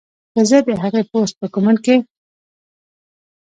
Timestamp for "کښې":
1.85-1.95